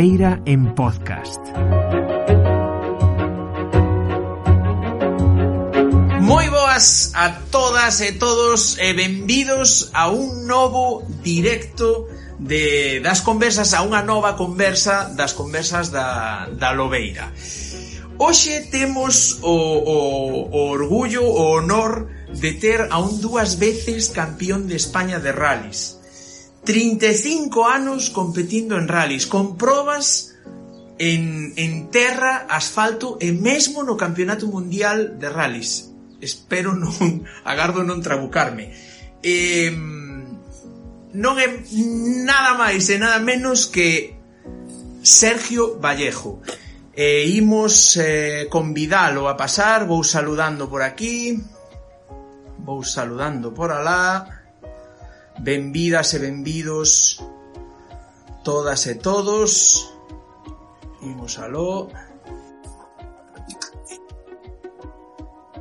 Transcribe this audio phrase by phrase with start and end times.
[0.00, 1.44] Ribeira en podcast.
[6.24, 12.08] Moi boas a todas e todos e benvidos a un novo directo
[12.40, 17.28] de, das conversas, a unha nova conversa das conversas da, da Lobeira.
[18.16, 19.98] Hoxe temos o, o,
[20.48, 25.99] o orgullo, o honor de ter a un dúas veces campeón de España de rallies
[26.64, 30.36] 35 anos competindo en rallies, con probas
[31.00, 35.88] en, en terra, asfalto e mesmo no Campeonato Mundial de Rallies.
[36.20, 36.92] Espero non,
[37.48, 38.68] agardo non trabucarme.
[39.24, 39.72] Eh,
[41.16, 41.48] non é
[42.28, 44.12] nada máis e nada menos que
[45.00, 46.44] Sergio Vallejo.
[46.92, 51.40] E eh, imos eh, convidalo a pasar, vou saludando por aquí,
[52.60, 54.39] vou saludando por alá
[55.40, 57.16] Benvidas e benvidos
[58.44, 59.88] todas e todos.
[61.00, 61.88] Imos aló.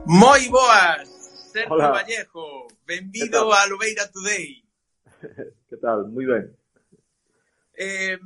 [0.06, 1.08] Moi boas,
[1.54, 1.92] Sergio Hola.
[1.92, 2.68] Vallejo.
[2.86, 4.66] Benvido a Lubeira Today.
[5.70, 6.10] que tal?
[6.10, 6.52] Moi ben.
[7.80, 8.20] Eh,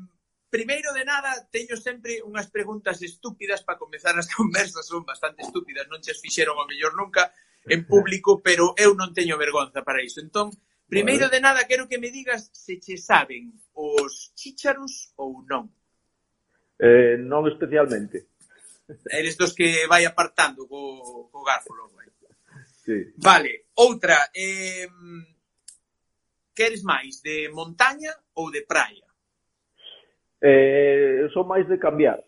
[0.50, 5.86] primeiro de nada, teño sempre unhas preguntas estúpidas para comezar as conversas, son bastante estúpidas,
[5.86, 7.30] non che as fixeron o mellor nunca
[7.70, 10.18] en público, pero eu non teño vergonza para iso.
[10.18, 10.50] Entón,
[10.94, 15.66] Primeiro de nada quero que me digas se che saben os chícharos ou non.
[16.78, 18.30] Eh, non especialmente.
[19.10, 21.98] Eres dos que vai apartando co, co garfo logo.
[21.98, 22.14] Eh?
[22.86, 23.10] Sí.
[23.18, 24.30] Vale, outra.
[24.30, 24.86] Eh,
[26.54, 29.10] queres máis de montaña ou de praia?
[30.46, 32.22] Eh, son máis de cambiar.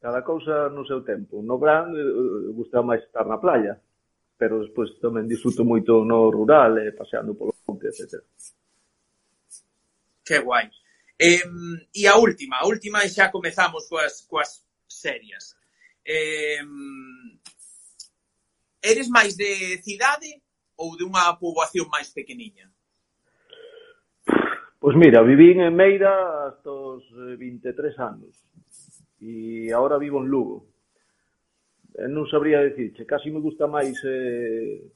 [0.00, 1.44] Cada cousa no seu tempo.
[1.44, 3.76] No verán eh, gusta máis estar na playa,
[4.40, 8.22] pero despois tamén disfruto moito no rural e eh, paseando polo etcétera.
[10.24, 10.70] Que guai.
[11.18, 11.42] Eh,
[11.94, 15.56] e a última, a última e xa comezamos coas, coas serias.
[16.04, 16.62] Eh,
[18.82, 20.40] eres máis de cidade
[20.76, 22.70] ou de unha poboación máis pequeniña?
[24.78, 28.46] Pois mira, vivín en Meira hasta os eh, 23 anos
[29.20, 30.70] e agora vivo en Lugo.
[31.98, 34.86] Eh, non sabría dicirche, casi me gusta máis eh,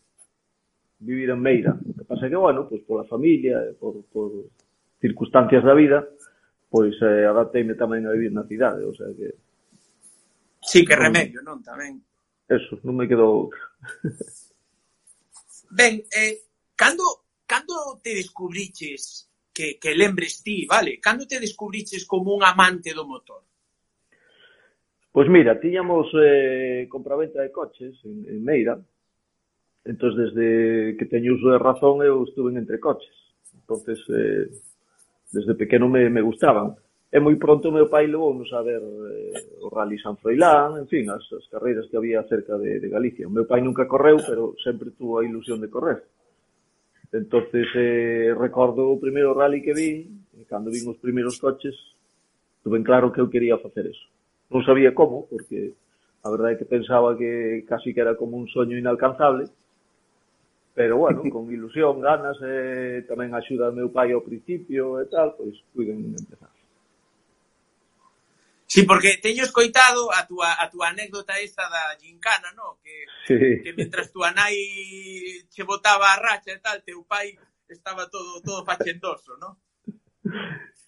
[1.02, 1.74] vivir en Meira.
[1.74, 4.30] O que pasa que, bueno, pois pola familia, por, por
[5.02, 6.06] circunstancias da vida,
[6.70, 9.34] pois eh, adapteime tamén a vivir na cidade, o sea que...
[10.62, 11.60] Sí, que remedio, non?
[11.60, 12.00] Tamén.
[12.46, 13.50] Eso, non me quedou...
[15.78, 16.46] ben, eh,
[16.78, 20.96] cando, cando te descubriches que, que lembres ti, vale?
[21.02, 23.42] Cando te descubriches como un amante do motor?
[25.12, 28.80] Pois mira, tiñamos eh, compraventa de coches en, en Meira,
[29.84, 33.15] entón desde que teño uso de razón eu estuve entre coches
[33.54, 34.47] entonces eh,
[35.32, 36.76] desde pequeno me, me gustaban
[37.12, 41.04] e moi pronto meu pai levou-nos a ver eh, o Rally San Froilán, en fin,
[41.12, 43.28] as, as carreiras que había cerca de, de Galicia.
[43.28, 46.00] O meu pai nunca correu, pero sempre tuvo a ilusión de correr.
[47.12, 50.09] Entonces eh, recordo o primeiro rally que vi,
[50.41, 51.76] e cando vin os primeiros coches,
[52.64, 54.09] tuve en claro que eu quería facer eso.
[54.49, 55.76] Non sabía como, porque
[56.25, 59.53] a verdade é que pensaba que casi que era como un soño inalcanzable,
[60.75, 65.53] Pero bueno, con ilusión, ganas, eh, tamén axuda meu pai ao principio e tal, pois
[65.77, 66.49] puiden empezar.
[68.65, 72.81] Sí, porque teño escoitado a túa, a túa anécdota esta da gincana, no?
[72.81, 73.61] Que, sí.
[73.61, 74.56] que mentras túa nai
[75.53, 77.37] che botaba a racha e tal, teu pai
[77.69, 79.61] estaba todo todo fachendoso, no?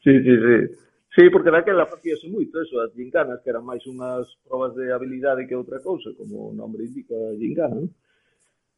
[0.01, 0.57] Sí, sí, sí.
[1.13, 5.45] Sí, porque daquela facíase moito eso, as gincanas, que eran máis unhas probas de habilidade
[5.45, 7.93] que outra cousa, como o nome indica gincana, non?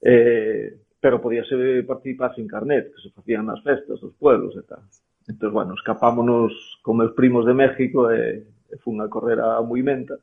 [0.02, 4.82] Eh, pero podíase participar sin carnet, que se facían nas festas dos pueblos e tal.
[5.30, 6.50] Entón, bueno, escapámonos
[6.82, 10.18] con meus primos de México e, e fun a correr a Moimenta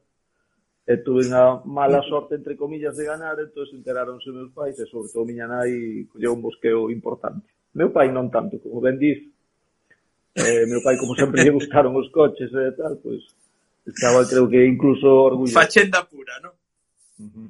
[0.84, 5.08] e tuve unha mala sorte, entre comillas, de ganar, entón enteráronse meus pais e sobre
[5.08, 7.48] todo miña nai colleu un bosqueo importante.
[7.72, 9.24] Meu pai non tanto, como ben diz,
[10.36, 13.24] eh, meu pai como sempre lle gustaron os coches e tal, pois
[13.88, 15.56] pues, estaba creo que incluso orgulloso.
[15.56, 16.52] Fachenda pura, non?
[17.24, 17.48] Uh -huh.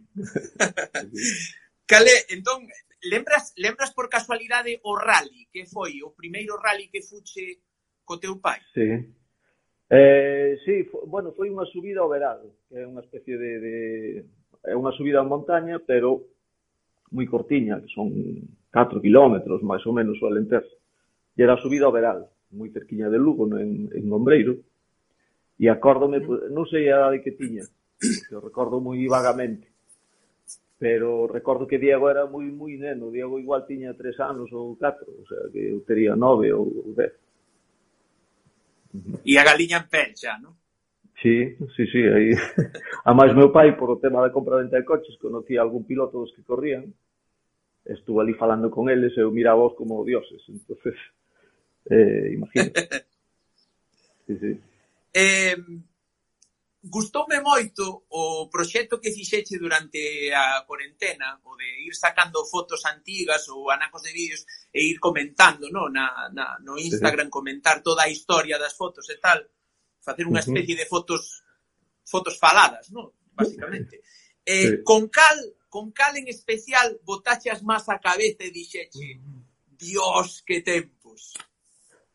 [1.90, 2.70] Cale, entón,
[3.04, 7.60] lembras, lembras por casualidade o rally que foi o primeiro rally que fuche
[8.06, 8.60] co teu pai?
[8.74, 8.90] Sí.
[9.90, 13.76] Eh, sí, fo, bueno, foi unha subida ao verado, que é unha especie de, de
[14.66, 16.34] é unha subida a montaña, pero
[17.14, 18.10] moi cortiña, que son
[18.72, 20.72] 4 kilómetros máis ou menos o Alentejo.
[21.38, 24.58] E era a subida ao verado, moi cerquiña de Lugo, no, en, en Gombreiro.
[25.60, 27.62] E acórdome, pues, non sei a edade que tiña,
[28.02, 29.73] que recordo moi vagamente,
[30.84, 35.08] pero recordo que Diego era moi moi neno, Diego igual tiña tres anos ou catro,
[35.16, 37.16] o sea, que eu tería nove ou dez.
[39.24, 40.60] E a galiña en pel xa, non?
[41.24, 42.36] Sí, sí, sí, aí.
[43.08, 46.36] A máis meu pai, por o tema da compra-venta de coches, conocía algún piloto dos
[46.36, 46.92] que corrían,
[47.88, 51.00] estuve ali falando con eles, eu miraba os como dioses, entonces,
[51.96, 53.08] eh, imagínate.
[54.24, 54.56] Sí, sí.
[55.12, 55.58] Eh,
[56.84, 63.48] gustoume moito o proxecto que fixeche durante a cuarentena, o de ir sacando fotos antigas
[63.48, 67.32] ou anacos de vídeos e ir comentando, no, na, na, no Instagram, sí.
[67.32, 69.40] comentar toda a historia das fotos e tal,
[70.04, 71.48] facer unha especie de fotos
[72.04, 74.04] fotos faladas, no, basicamente.
[74.44, 74.84] Eh, sí.
[74.84, 75.40] con cal
[75.72, 79.24] con cal en especial botachas máis a cabeza e dixeche,
[79.72, 81.32] Dios, que tempos.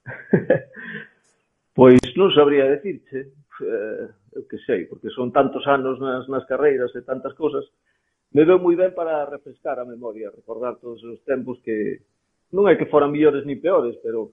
[1.73, 3.33] pois non sabría decirche.
[3.65, 7.67] Eh, eu que sei, porque son tantos anos nas, nas carreiras e tantas cousas,
[8.31, 12.07] me veo moi ben para refrescar a memoria, recordar todos os tempos que
[12.55, 14.31] non é que foran millores ni peores, pero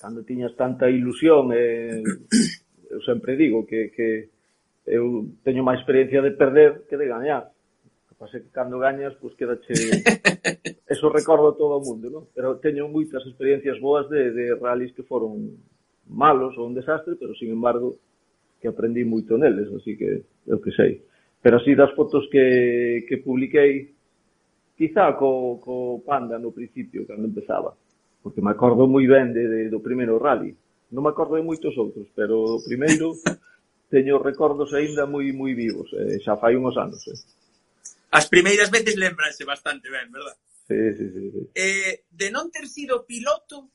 [0.00, 2.00] cando tiñas tanta ilusión e
[2.94, 4.32] eu sempre digo que, que
[4.88, 7.52] eu teño máis experiencia de perder que de gañar.
[7.52, 9.74] O que pasa que cando gañas, pois quedache...
[10.88, 12.24] Eso recordo todo o mundo, non?
[12.32, 15.60] Pero teño moitas experiencias boas de, de rallies que foron
[16.08, 18.00] malos ou un desastre, pero, sin embargo,
[18.60, 21.02] que aprendí moito neles, así que eu que sei.
[21.38, 23.94] Pero así das fotos que, que publiquei,
[24.74, 27.74] quizá co, co Panda no principio, cando empezaba,
[28.22, 30.54] porque me acordo moi ben de, de, do primeiro rally.
[30.90, 33.14] Non me acordo de moitos outros, pero o primeiro
[33.92, 37.02] teño recordos aínda moi moi vivos, eh, xa fai uns anos.
[37.06, 37.18] Eh.
[38.10, 40.36] As primeiras veces lembranse bastante ben, verdad?
[40.66, 41.22] Sí, sí, sí.
[41.30, 41.42] sí.
[41.54, 43.70] Eh, de non ter sido piloto,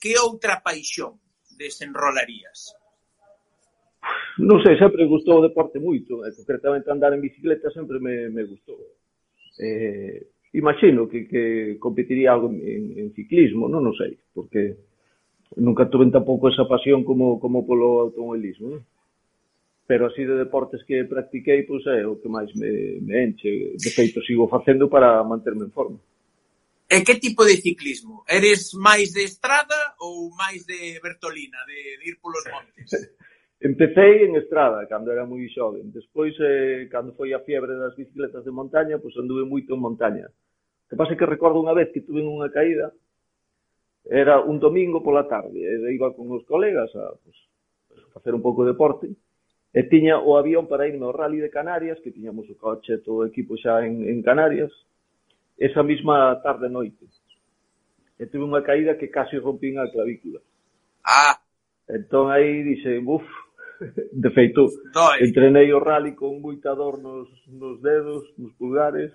[0.00, 1.20] que outra paixón
[1.54, 2.79] desenrolarías?
[4.38, 8.46] Non sei, sempre gustou o deporte moito, e concretamente andar en bicicleta sempre me, me
[8.46, 8.78] gustou.
[9.58, 14.78] Eh, imagino que, que competiría algo en, en ciclismo, non o sei, porque
[15.58, 18.78] nunca tuve tampouco esa pasión como, como polo automobilismo.
[18.78, 18.82] Non?
[19.90, 23.74] Pero así de deportes que practiquei, pois é o que máis me, me enche.
[23.74, 25.98] De feito, sigo facendo para manterme en forma.
[26.86, 28.22] E que tipo de ciclismo?
[28.30, 32.90] Eres máis de estrada ou máis de Bertolina, de, de ir polos montes?
[33.60, 35.92] Empecé en estrada, cando era moi xoven.
[35.92, 40.26] Despois, eh, cando foi a fiebre das bicicletas de montaña, pois anduve moito en montaña.
[40.88, 42.88] Que pasa que recordo unha vez que tuve unha caída,
[44.08, 47.36] era un domingo pola tarde, e iba con os colegas a pues,
[48.16, 49.12] facer un pouco de deporte,
[49.76, 53.22] e tiña o avión para irme ao Rally de Canarias, que tiñamos o coche, todo
[53.22, 54.72] o equipo xa en, en Canarias,
[55.60, 57.04] esa mesma tarde noite.
[58.16, 60.40] E tuve unha caída que casi rompín a clavícula.
[61.04, 61.36] Ah!
[61.92, 63.26] Entón aí dixe, buf,
[64.12, 65.24] De feito, Doi.
[65.24, 69.08] entrenei o rally con moita dor nos, nos dedos, nos pulgares,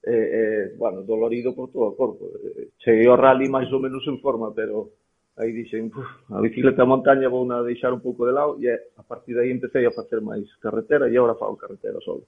[0.00, 2.32] e, eh, bueno, dolorido por todo o corpo.
[2.80, 4.96] Cheguei ao rally máis ou menos en forma, pero
[5.36, 5.92] aí dixen,
[6.32, 9.52] a bicicleta a montaña vou na deixar un pouco de lado, e a partir daí
[9.52, 12.24] empecé a facer máis carretera, e agora fago carretera solo.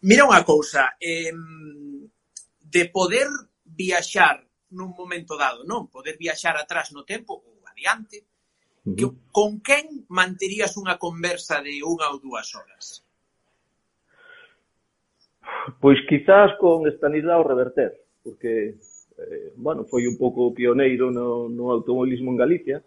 [0.00, 1.28] Mira unha cousa, eh,
[2.64, 3.28] de poder
[3.68, 4.40] viaxar
[4.72, 5.90] nun momento dado, non?
[5.90, 8.29] Poder viaxar atrás no tempo ou adiante,
[9.30, 13.04] Con quen manterías unha conversa de unha ou dúas horas?
[15.80, 17.92] Pois quizás con Estanislao Reverter,
[18.24, 18.80] porque
[19.20, 22.78] eh, bueno, foi un pouco pioneiro no, no automobilismo en Galicia.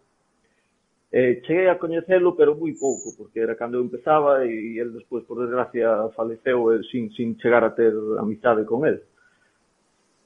[1.14, 4.98] Eh, cheguei a coñecelo, pero moi pouco, porque era cando eu empezaba e, e el
[4.98, 9.13] despois, por desgracia, faleceu eh, sin, sin chegar a ter amizade con el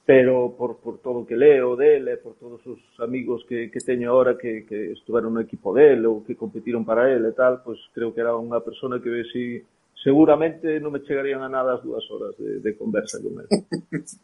[0.08, 3.84] pero por, por todo o que leo dele, eh, por todos os amigos que, que
[3.84, 7.60] teño ahora que, que estuveron no equipo dele ou que competiron para ele e tal,
[7.60, 9.60] pois creo que era unha persona que si
[10.00, 13.52] seguramente non me chegarían a nada as dúas horas de, de conversa con ele.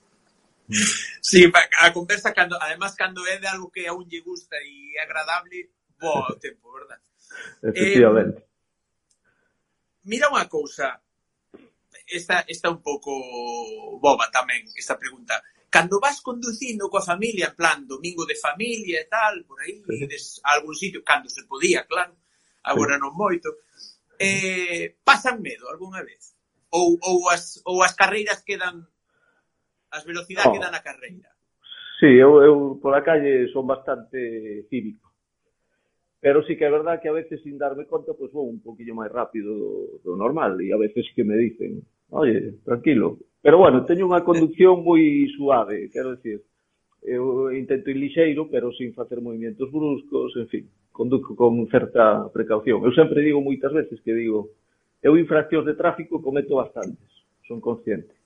[1.21, 4.97] Sí, a conversa cando, además cando é de algo que a un lle gusta e
[4.97, 5.69] é agradable,
[6.01, 6.97] bo tempo, verdad?
[7.61, 8.41] Efectivamente.
[8.41, 10.97] Eh, mira unha cousa,
[12.09, 13.13] esta, esta un pouco
[14.01, 15.37] boba tamén, esta pregunta
[15.75, 20.07] cando vas conducindo coa familia, en plan, domingo de familia e tal, por aí, sí.
[20.07, 22.15] des, a algún sitio, cando se podía, claro,
[22.63, 23.03] agora sí.
[23.03, 23.59] non moito,
[24.23, 26.39] eh, pasan medo algunha vez?
[26.71, 28.87] Ou, ou, as, ou as carreiras quedan,
[29.91, 30.55] as velocidades oh.
[30.55, 31.35] quedan a carreira?
[31.99, 35.11] Sí, eu, eu pola calle son bastante cívico.
[36.25, 38.57] Pero sí que é verdad que a veces sin darme conta, pois pues, vou un
[38.65, 43.21] poquillo máis rápido do, do normal e a veces que me dicen, "Oye, tranquilo".
[43.45, 45.05] Pero bueno, teño unha conducción moi
[45.37, 46.41] suave, quero decir,
[47.05, 50.65] eu intento ir lixeiro, pero sin facer movimentos bruscos, en fin,
[50.97, 52.81] conduco con certa precaución.
[52.81, 54.49] Eu sempre digo moitas veces que digo,
[55.05, 57.05] eu infraccións de tráfico cometo bastantes,
[57.45, 58.17] son consciente.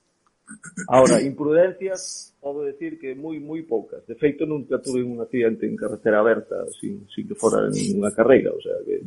[0.88, 4.07] Ahora, imprudencias, podo decir que moi, moi poucas.
[4.07, 8.52] De feito, nunca tuve un accidente en carretera aberta sin, sin que fora ninguna carreira,
[8.52, 9.02] o sea que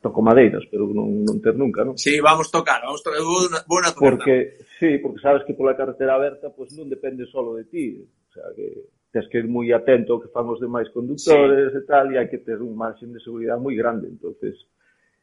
[0.00, 1.98] toco madeiras, pero non, non ter nunca, non?
[1.98, 4.16] Sí, vamos tocar, vamos tocar, vou, vou na tocar.
[4.16, 8.00] Porque, sí, porque sabes que pola carretera aberta pois pues, non depende solo de ti,
[8.00, 11.78] o sea que tens que ir moi atento ao que fan os demais conductores sí.
[11.80, 14.56] e tal, e hai que ter un margen de seguridade moi grande, entonces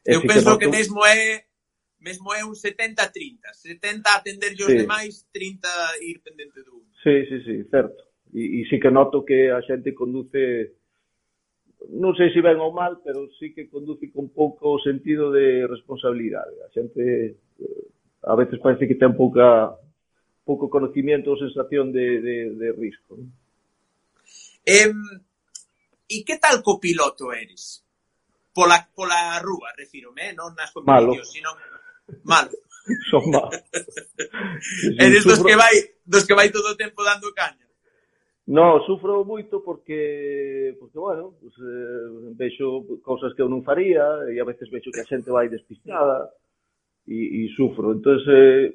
[0.04, 1.44] Eu penso que, que mesmo é
[2.04, 3.40] mesmo é un 70-30.
[3.56, 4.76] 70 atender os sí.
[4.76, 5.66] demais, 30
[6.04, 6.84] ir pendente do un.
[7.00, 8.04] Sí, sí, sí, certo.
[8.36, 10.76] E, e sí que noto que a xente conduce
[11.88, 16.60] non sei se ben ou mal, pero sí que conduce con pouco sentido de responsabilidade.
[16.64, 17.84] A xente eh,
[18.24, 19.72] a veces parece que ten pouca
[20.44, 23.16] pouco conocimiento ou sensación de, de, de risco.
[23.16, 23.32] Non?
[24.64, 24.92] Eh,
[26.08, 27.84] e que tal copiloto eres?
[28.54, 30.32] Pola, pola rúa, refírome, eh?
[30.32, 31.50] non nas competicións, sino
[32.24, 32.50] Malo.
[33.10, 33.62] Son malos.
[34.98, 35.36] Eres sufro...
[35.36, 37.64] dos que vai dos que vai todo o tempo dando caña.
[38.46, 44.36] No, sufro moito porque, porque bueno, pues, eh, vexo cousas que eu non faría e
[44.36, 46.28] a veces vexo que a xente vai despistada
[47.08, 47.96] e, e sufro.
[47.96, 48.68] Entón, eh,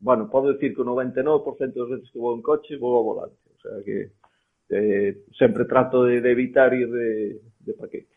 [0.00, 1.44] bueno, podo decir que o 99%
[1.76, 3.44] das veces que vou en coche vou ao volante.
[3.52, 4.16] O sea que
[4.72, 8.09] eh, sempre trato de, de evitar ir de, de paquete.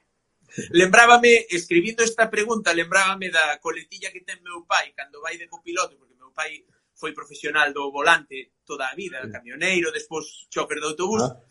[0.72, 5.98] Lembrábame, escribindo esta pregunta, lembrábame da coletilla que ten meu pai cando vai de copiloto,
[5.98, 11.24] porque meu pai foi profesional do volante toda a vida, camioneiro, despois chofer de autobús,
[11.24, 11.42] ah.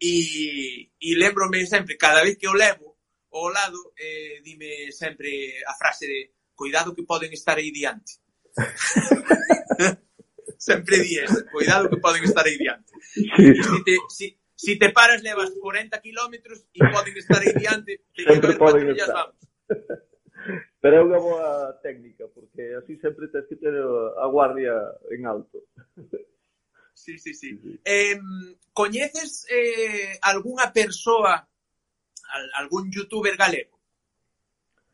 [0.00, 2.96] e, e lembrome sempre, cada vez que o levo
[3.32, 8.20] ao lado, eh, dime sempre a frase de cuidado que poden estar aí diante.
[10.58, 11.18] sempre di
[11.52, 12.92] cuidado que poden estar aí diante.
[13.12, 13.62] Sí.
[13.62, 18.00] Si te, si, Si te paras, levas 40 kilómetros e poden estar aí diante.
[18.16, 19.12] Sempre poden estar.
[19.12, 19.36] Vamos.
[20.80, 24.74] Pero é unha boa técnica, porque así sempre tens que ter a guardia
[25.12, 25.62] en alto.
[26.96, 27.60] Sí, sí, sí.
[27.60, 27.78] sí.
[27.84, 28.16] Eh,
[28.72, 31.46] coñeces eh, algunha persoa,
[32.56, 33.78] algún youtuber galego?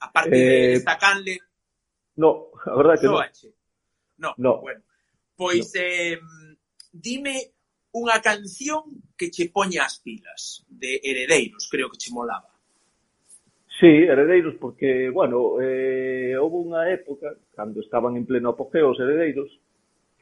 [0.01, 1.39] A parte eh, de destacarle...
[2.17, 3.23] No, a verdade que non.
[4.19, 4.35] No.
[4.35, 4.35] no.
[4.37, 4.61] no.
[4.61, 4.83] Bueno,
[5.37, 5.81] pois no.
[5.81, 6.19] Eh,
[6.91, 7.55] dime
[7.93, 12.49] unha canción que che poña as pilas de Heredeiros, creo que che molaba.
[13.81, 19.51] Sí, Heredeiros, porque, bueno, eh, houve unha época, cando estaban en pleno apogeo os Heredeiros,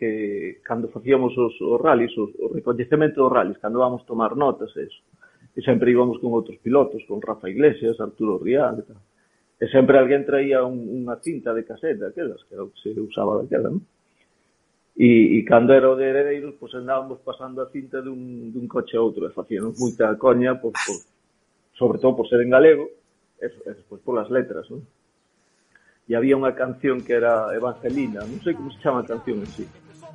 [0.01, 4.73] que cando facíamos os, os rallies, os, o recoñecemento dos rallies, cando vamos tomar notas,
[4.75, 5.05] eso,
[5.53, 9.03] e sempre íbamos con outros pilotos, con Rafa Iglesias, Arturo Rial, e, tal.
[9.61, 12.97] e sempre alguén traía un, unha cinta de caseta, aquelas, que era o que se
[12.97, 13.85] usaba daquela, non?
[15.01, 19.01] E, e cando era o de Heredeiros, pois andábamos pasando a cinta dun, dun coche
[19.01, 21.01] a outro, e facíamos moita coña, pois, pois,
[21.73, 22.85] sobre todo por ser en galego,
[23.41, 24.85] e, e despois polas letras, non?
[26.05, 29.49] E había unha canción que era Evangelina, non sei como se chama a canción en
[29.49, 29.65] sí.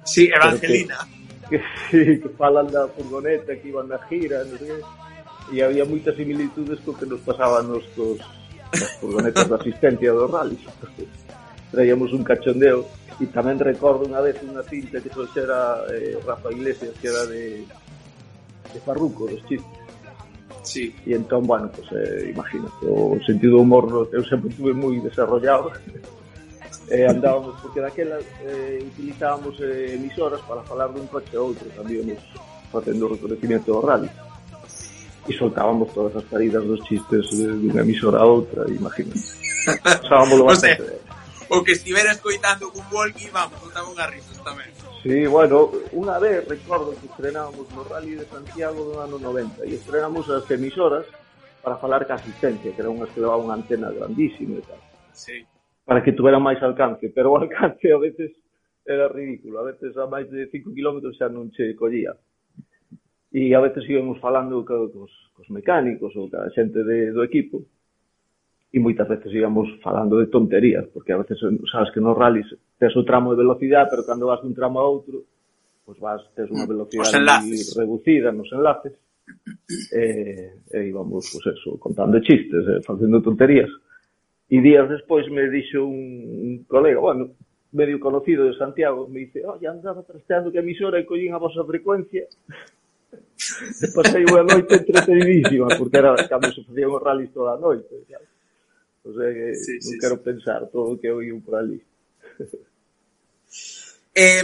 [0.05, 1.01] Sí, Evangelina.
[1.45, 1.61] Que,
[1.93, 4.81] que, que falan da furgoneta, que iban na gira, non sei
[5.53, 8.17] e había moitas similitudes co que nos pasaban nos cos,
[8.97, 10.57] furgonetas de asistencia do rally
[11.75, 12.87] traíamos un cachondeo
[13.19, 17.67] e tamén recordo unha vez unha cinta que trouxera eh, Rafa Iglesias que era de,
[18.71, 19.83] de Farruco, dos chistes
[20.65, 20.89] Sí.
[21.05, 25.69] E entón, bueno, pues, eh, imagínate, o sentido do humor eu sempre tuve moi desarrollado.
[26.89, 32.17] eh, andábamos, porque daquela eh, utilizábamos eh, emisoras para falar dun coche a outro, tamén
[32.73, 34.09] facendo o reconocimiento do radio
[35.25, 39.21] e soltábamos todas as paridas dos chistes de, de unha emisora a outra, imagínate.
[40.05, 40.81] Usábamos bastante.
[40.81, 41.04] Eh
[41.49, 44.69] o que estivera escoitando con walkie, vamos, botaban unha risas tamén.
[45.05, 49.77] Sí, bueno, unha vez recordo que estrenábamos no Rally de Santiago do ano 90 e
[49.77, 51.05] estrenamos as emisoras
[51.61, 54.81] para falar ca asistencia, que era unhas que levaban unha antena grandísima e tal.
[55.13, 55.37] Sí.
[55.85, 58.33] Para que tuveran máis alcance, pero o alcance a veces
[58.81, 62.17] era ridículo, a veces a máis de 5 km xa non che collía.
[63.35, 67.61] E a veces íbamos falando co, cos, cos mecánicos ou ca xente de, do equipo
[68.75, 71.39] e moitas veces íbamos falando de tonterías, porque a veces
[71.71, 74.83] sabes que nos rallies tes o tramo de velocidade, pero cando vas de un tramo
[74.83, 75.23] a outro,
[75.87, 78.91] pois vas tes unha mm, velocidade moi reducida nos enlaces,
[79.95, 83.71] e, e íbamos, pois eso, contando chistes, eh, facendo tonterías.
[84.51, 87.31] E días despois me dixo un, colega, bueno,
[87.71, 91.39] medio conocido de Santiago, me dice, oye, andaba trasteando que a emisora e collín a
[91.39, 97.55] vosa frecuencia, e pasei unha noite entretenidísima, porque era cando se facían os rallies toda
[97.55, 98.34] a noite, ¿sabes?
[99.05, 100.23] O sea que sí, non sí, quero sí.
[100.25, 101.77] pensar todo o que eu por ali.
[104.17, 104.43] eh,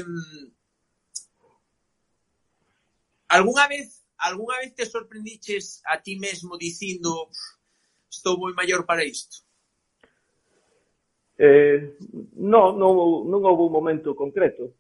[3.27, 7.27] algunha vez algunha vez te sorprendiches a ti mesmo dicindo
[8.06, 9.41] estou moi maior para isto?
[11.41, 11.98] Eh,
[12.38, 14.77] no, non, non houve un momento concreto,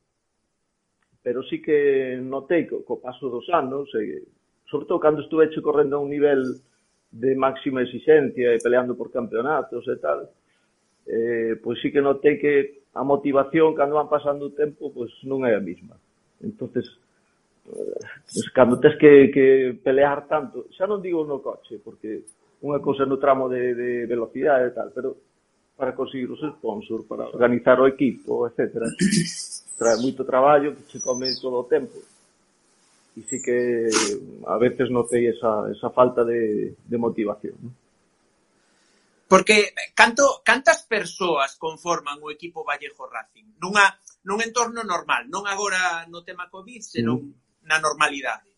[1.25, 4.29] pero sí que notei co, co paso dos anos, e,
[4.69, 6.61] sobre todo cando estuve hecho correndo a un nivel
[7.11, 10.31] de máxima exigencia e peleando por campeonatos e tal,
[11.07, 15.43] eh, pois sí que notei que a motivación cando van pasando o tempo pois non
[15.43, 15.99] é a mesma.
[16.41, 16.87] entonces
[17.67, 17.99] eh,
[18.31, 22.25] pues, cando tens que, que pelear tanto, xa non digo no coche, porque
[22.61, 25.17] unha cousa no tramo de, de velocidade e tal, pero
[25.77, 28.85] para conseguir os sponsors, para organizar o equipo, etc.
[29.77, 31.97] Trae moito traballo que se come todo o tempo
[33.15, 37.55] y sí que mm, a veces notei esa, esa falta de, de motivación.
[37.61, 37.69] ¿no?
[39.31, 43.87] Porque canto, cantas persoas conforman o equipo Vallejo Racing nunha,
[44.27, 47.63] nun entorno normal, non agora no tema Covid, senón mm.
[47.63, 48.51] na normalidade?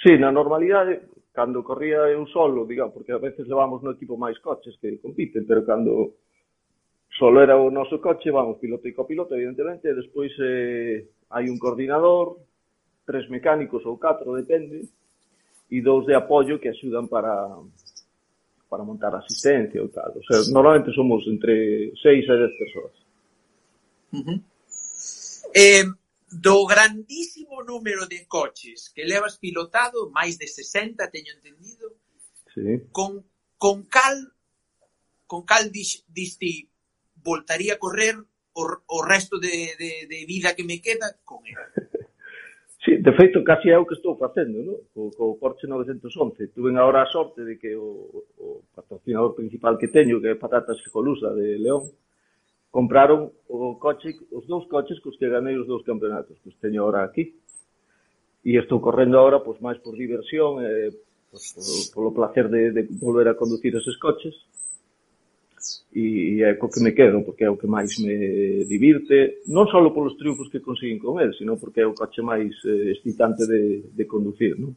[0.00, 4.40] Sí, na normalidade, cando corría eu solo, digamos, porque a veces levamos no equipo máis
[4.40, 6.16] coches que compiten, pero cando
[7.12, 11.60] solo era o noso coche, vamos, piloto e copiloto, evidentemente, e despois eh, hai un
[11.60, 12.40] coordinador,
[13.06, 14.88] tres mecánicos ou catro, depende,
[15.70, 17.32] e dous de apoio que axudan para
[18.68, 20.10] para montar asistencia ou tal.
[20.10, 22.94] O sea, normalmente somos entre seis e dez persoas.
[24.12, 24.40] Uh -huh.
[25.54, 25.84] eh,
[26.30, 31.94] do grandísimo número de coches que levas pilotado, máis de 60, teño entendido,
[32.52, 32.82] sí.
[32.90, 33.24] con,
[33.56, 34.34] con cal
[35.26, 36.68] con cal dis, disti
[37.22, 38.14] voltaría a correr
[38.52, 41.54] o, o resto de, de, de vida que me queda con él.
[42.86, 44.78] Sí, de feito, casi é o que estou facendo, no?
[44.94, 46.54] Co, co Porsche 911.
[46.54, 50.78] Tuven agora a sorte de que o, o patrocinador principal que teño, que é Patatas
[50.94, 51.90] Colusa de León,
[52.70, 56.86] compraron o coche, os dous coches cos que ganei os dous campeonatos, que os teño
[56.86, 57.34] agora aquí.
[58.46, 60.94] E estou correndo agora pois, máis por diversión, eh,
[61.26, 64.46] pois, polo, polo placer de, de volver a conducir eses coches
[65.92, 69.80] e é co que me quedo, porque é o que máis me divirte, non só
[69.90, 73.86] polos triunfos que consiguen con el, sino porque é o coche máis eh, excitante de,
[73.90, 74.74] de conducir, non?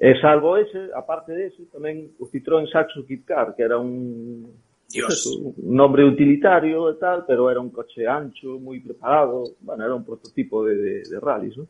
[0.00, 4.48] E salvo ese, aparte dese, tamén o Citroën Saxo Kit Car, que era un,
[4.90, 5.12] Dios.
[5.12, 9.94] Eso, un nombre utilitario e tal, pero era un coche ancho, moi preparado, bueno, era
[9.94, 11.68] un prototipo de, de, de rallies, non?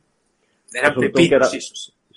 [0.73, 1.47] Era pepinos, era.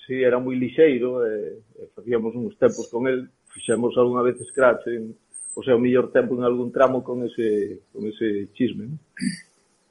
[0.04, 4.88] Sí, era moi lixeiro, e, e facíamos uns tempos con el, fixemos algunha vez scratch
[4.88, 5.16] en,
[5.56, 8.86] o seu mellor tempo en algún tramo con ese, con ese chisme.
[8.88, 8.98] ¿no?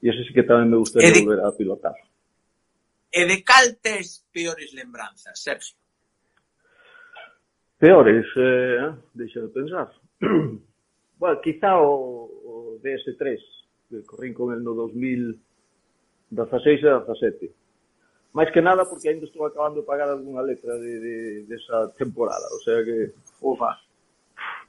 [0.03, 1.95] E ese sí que tamén me gustaría de, volver a pilotar.
[3.07, 5.79] E de cal tes peores lembranzas, Sergio?
[7.79, 9.87] Peores, eh, ah, deixa de pensar.
[11.19, 13.39] bueno, quizá o, o DS3,
[13.87, 15.39] que corrín con el no 2016
[16.83, 17.63] e 17
[18.33, 21.87] Mais que nada porque ainda estou acabando de pagar algunha letra de, de, de esa
[21.93, 23.77] temporada, o sea que, ufa,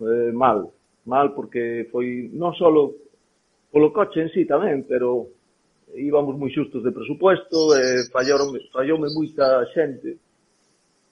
[0.01, 0.71] eh, mal
[1.05, 5.29] mal porque foi non só polo coche en sí tamén, pero
[5.95, 10.19] íbamos moi xustos de presupuesto e fallaron, falloume moita xente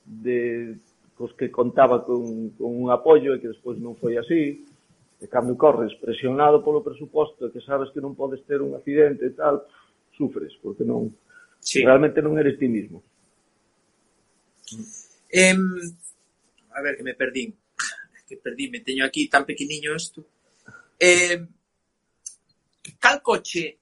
[0.03, 0.75] de
[1.15, 4.67] cos que contaba con, con un apoio e que despois non foi así
[5.23, 9.31] e cando corres presionado polo presuposto e que sabes que non podes ter un accidente
[9.31, 9.63] e tal,
[10.19, 11.15] sufres, porque non
[11.63, 11.87] sí.
[11.87, 13.03] realmente non eres ti mismo.
[15.31, 15.55] Eh,
[16.75, 17.55] a ver, que me perdín
[18.33, 20.25] que perdíme, teño aquí tan pequeniño isto.
[20.97, 21.37] Eh,
[22.97, 23.77] cal coche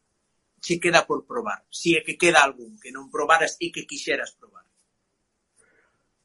[0.59, 1.63] che queda por probar?
[1.71, 4.67] Si é que queda algún que non probaras e que quixeras probar?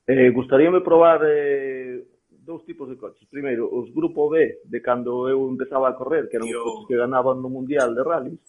[0.09, 2.01] Eh, gustaríame probar eh,
[2.33, 3.29] dous tipos de coches.
[3.29, 6.65] Primeiro, os grupo B, de cando eu empezaba a correr, que eran Yo...
[6.65, 8.41] os coches que ganaban no Mundial de Rallys.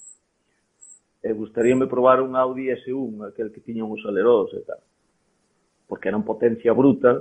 [1.21, 4.81] E eh, gustaríame probar un Audi S1, aquel que tiña uns aleróns e tal.
[5.85, 7.21] Porque era potencia bruta,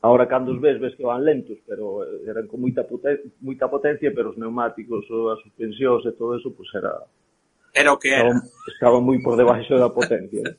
[0.00, 3.66] Ahora cando os ves, ves que van lentos, pero eh, eran con moita, poten moita
[3.66, 7.02] potencia, pero os neumáticos ou as suspensións e todo eso, pues era...
[7.74, 8.30] Era o que era.
[8.30, 10.54] Estaba, estaba moi por debaixo da potencia.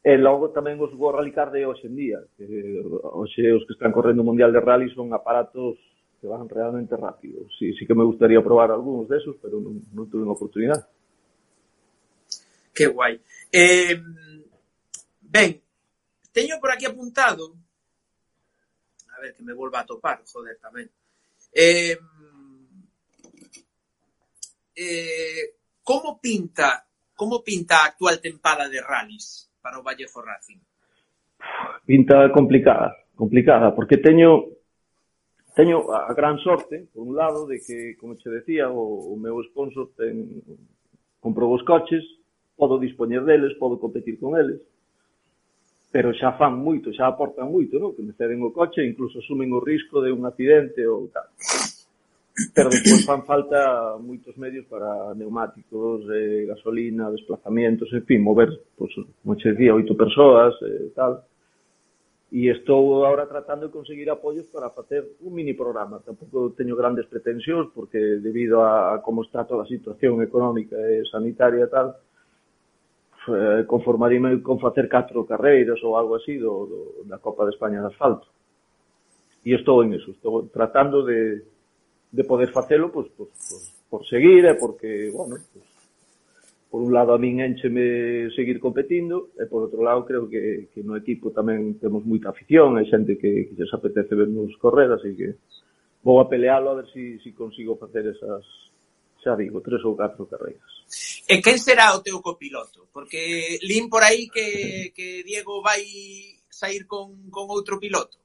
[0.00, 2.18] e logo tamén os World Rally Car de hoxe en día.
[2.40, 5.76] Que eh, hoxe os que están correndo o Mundial de Rally son aparatos
[6.16, 7.44] que van realmente rápido.
[7.60, 10.88] Sí, sí que me gustaría probar algúns desos, pero non, non tuve unha oportunidade.
[12.72, 13.20] Que guai.
[13.52, 14.00] Eh,
[15.20, 15.60] ben,
[16.32, 17.65] teño por aquí apuntado
[19.16, 20.90] a ver que me vuelva a topar, joder, tamén.
[21.52, 21.96] Eh,
[24.76, 25.44] eh,
[25.82, 26.84] como pinta
[27.16, 30.60] como pinta a actual tempada de rallies para o Vallejo Racing?
[31.86, 34.44] Pinta complicada, complicada, porque teño
[35.56, 39.40] teño a gran sorte, por un lado, de que, como che decía, o, o meu
[39.48, 40.44] sponsor ten,
[41.18, 42.04] comprou os coches,
[42.54, 44.60] podo dispoñer deles, podo competir con eles,
[45.90, 47.94] pero xa fan moito, xa aportan moito, non?
[47.94, 51.30] Que me ceden o coche e incluso sumen o risco de un accidente ou tal.
[52.52, 58.92] Pero despois fan falta moitos medios para neumáticos, eh, gasolina, desplazamentos, en fin, mover, pois,
[58.92, 61.24] como che oito persoas, eh, tal.
[62.28, 66.02] E estou agora tratando de conseguir apoios para facer un mini programa.
[66.04, 71.08] Tampouco teño grandes pretensións, porque debido a, a como está toda a situación económica e
[71.08, 71.96] sanitaria e tal,
[73.28, 77.80] eh, conformaríme con facer catro carreiras ou algo así do, do, da Copa de España
[77.80, 78.26] de asfalto.
[79.46, 81.42] E estou en eso, estou tratando de,
[82.10, 85.66] de poder facelo pois, pois, pois, por seguir e porque, bueno, pois,
[86.70, 90.82] por un lado a min encheme seguir competindo e por outro lado creo que, que
[90.82, 95.14] no equipo tamén temos moita afición, hai xente que, que se apetece vernos correr, así
[95.14, 95.38] que
[96.02, 98.42] vou a pelealo a ver se si, si consigo facer esas,
[99.26, 100.70] xa digo, tres ou catro carreiras.
[101.26, 102.86] E quen será o teu copiloto?
[102.94, 105.82] Porque lín por aí que, que Diego vai
[106.46, 108.22] sair con, con outro piloto.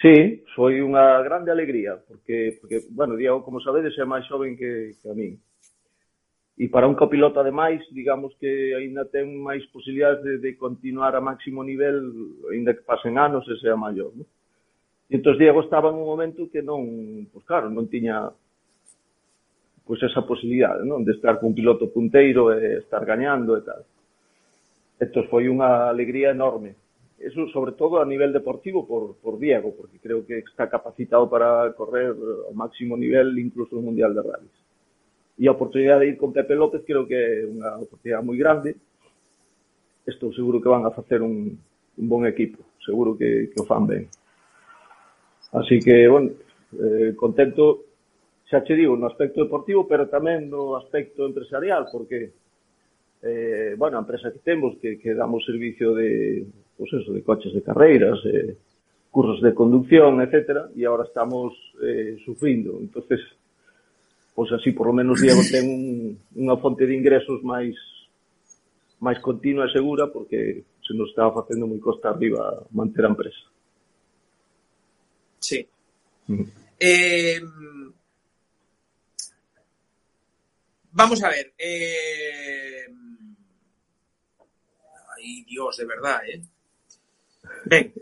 [0.00, 4.96] Sí, foi unha grande alegría, porque, porque bueno, Diego, como sabedes, é máis xoven que,
[4.96, 5.36] que a min.
[6.56, 11.20] E para un copiloto, ademais, digamos que aínda ten máis posibilidades de, de continuar a
[11.20, 12.00] máximo nivel,
[12.48, 14.16] aínda que pasen anos e sea maior.
[14.16, 14.24] Non?
[15.12, 16.82] E entón Diego estaba en un momento que non,
[17.28, 18.32] pois pues claro, non tiña
[19.86, 21.06] pois esa posibilidade, non?
[21.06, 23.82] De estar cun piloto punteiro e estar gañando e tal.
[24.98, 26.74] Entón foi unha alegría enorme
[27.18, 31.72] Eso sobre todo a nivel deportivo por, por Diego, porque creo que está capacitado para
[31.72, 34.56] correr ao máximo nivel incluso no Mundial de Rallys.
[35.40, 38.76] E a oportunidade de ir con Pepe López creo que é unha oportunidade moi grande.
[40.04, 41.56] Estou seguro que van a facer un,
[41.96, 44.12] un bon equipo, seguro que, que o fan ben.
[45.56, 46.36] Así que, bueno,
[46.76, 47.85] eh, contento,
[48.46, 52.30] xa che digo, no aspecto deportivo, pero tamén no aspecto empresarial, porque
[53.22, 56.46] eh, bueno, a empresa que temos que, que damos servicio de,
[56.78, 58.54] pues eso, de coches de carreiras, eh,
[59.10, 62.78] cursos de conducción, etcétera, e agora estamos eh, sufrindo.
[62.78, 63.18] Entonces,
[64.36, 65.86] pois pues así por lo menos Diego ten un,
[66.36, 67.72] unha fonte de ingresos máis
[69.00, 73.44] máis continua e segura porque se nos estaba facendo moi costa arriba manter a empresa.
[75.40, 75.64] Sí.
[76.28, 76.44] Mm.
[76.76, 77.40] Eh,
[80.96, 81.52] Vamos a ver.
[81.58, 82.86] Eh...
[85.14, 86.40] Ay, Dios, de verdad, eh?
[87.66, 87.92] Ben,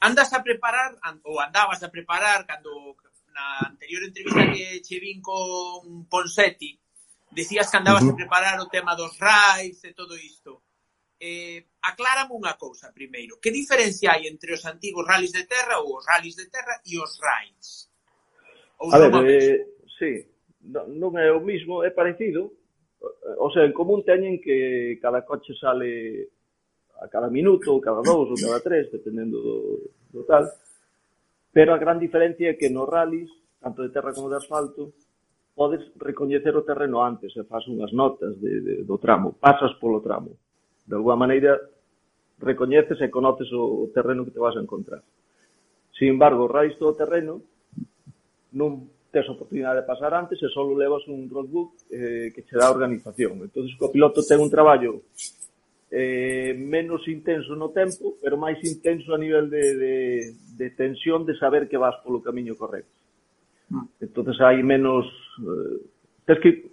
[0.00, 0.92] andas a preparar,
[1.24, 2.96] ou andabas a preparar cando
[3.32, 6.78] na anterior entrevista que che vin con Ponsetti,
[7.32, 8.12] decías que andabas uh -huh.
[8.12, 10.62] a preparar o tema dos raids e todo isto.
[11.18, 13.40] Eh, aclárame unha cousa primeiro.
[13.40, 17.00] Que diferencia hai entre os antigos rallies de terra ou os rallies de terra e
[17.00, 17.88] os raids?
[18.78, 19.64] Ou a ver, eh,
[19.96, 20.33] sí,
[20.72, 22.52] non é o mismo, é parecido.
[23.38, 26.32] O sea, en común teñen que cada coche sale
[27.00, 29.58] a cada minuto, ou cada dous, ou cada tres, dependendo do,
[30.12, 30.48] do tal.
[31.52, 33.28] Pero a gran diferencia é que nos rallies,
[33.60, 34.96] tanto de terra como de asfalto,
[35.54, 40.02] podes recoñecer o terreno antes e faz unhas notas de, de, do tramo, pasas polo
[40.02, 40.34] tramo.
[40.82, 41.60] De alguma maneira,
[42.42, 45.04] recoñeces e conoces o, o terreno que te vas a encontrar.
[45.94, 47.38] Sin embargo, o raiz do terreno
[48.50, 52.66] non tes oportunidade de pasar antes e só levas un roadbook eh, que che dá
[52.66, 53.46] a organización.
[53.46, 55.06] Entón, o piloto ten un traballo
[55.94, 59.96] eh, menos intenso no tempo, pero máis intenso a nivel de, de,
[60.58, 62.90] de tensión de saber que vas polo camiño correcto.
[63.70, 64.02] Mm.
[64.02, 65.06] Entonces hai menos...
[65.38, 65.78] Eh,
[66.26, 66.66] tens que,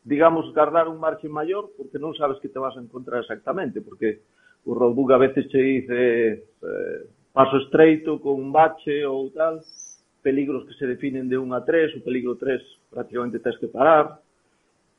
[0.00, 4.24] digamos, guardar un margen maior porque non sabes que te vas a encontrar exactamente, porque
[4.64, 6.00] o roadbook a veces che dice
[6.48, 7.00] eh,
[7.36, 9.60] paso estreito con un bache ou tal,
[10.24, 12.56] peligros que se definen de 1 a 3, o peligro 3
[12.88, 14.24] prácticamente tens que parar,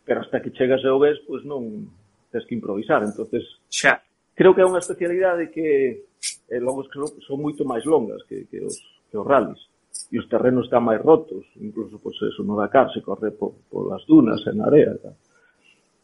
[0.06, 1.90] pero hasta que chegas ao ves, pois non
[2.30, 3.02] tens que improvisar.
[3.02, 3.42] entonces
[3.74, 3.98] xa.
[4.38, 6.06] creo que é unha especialidade que
[6.46, 8.78] eh, logo que son moito máis longas que, que os,
[9.10, 9.66] que os rallies
[10.14, 13.90] e os terrenos están máis rotos, incluso pois eso no Dakar se corre por, por
[13.90, 14.94] las dunas en area.
[15.02, 15.18] Tal.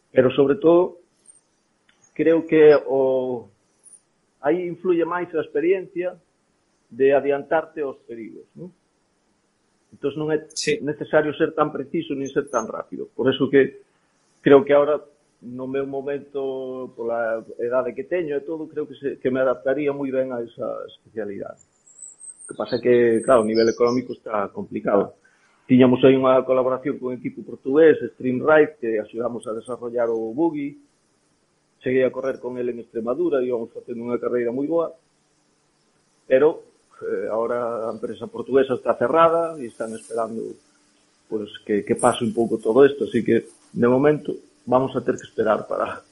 [0.10, 0.98] Pero sobre todo
[2.18, 3.46] creo que o
[4.42, 6.18] aí influye máis a experiencia
[6.90, 8.74] de adiantarte aos perigos, non?
[10.02, 10.82] entón non é sí.
[10.82, 13.06] necesario ser tan preciso nin ser tan rápido.
[13.14, 13.86] Por eso que
[14.42, 14.98] creo que ahora
[15.42, 19.94] no meu momento, pola edade que teño e todo, creo que, se, que me adaptaría
[19.94, 21.62] moi ben a esa especialidade.
[22.46, 25.18] O que pasa é que, claro, o nivel económico está complicado.
[25.66, 30.78] Tiñamos aí unha colaboración con o equipo portugués, Streamride, que axudamos a desarrollar o buggy.
[31.82, 34.94] Cheguei a correr con ele en Extremadura, íbamos facendo unha carreira moi boa.
[36.30, 36.71] Pero
[37.02, 40.42] eh, ahora a empresa portuguesa está cerrada e están esperando
[41.28, 44.36] pues, que, que pase un pouco todo isto, así que de momento
[44.66, 46.04] vamos a ter que esperar para,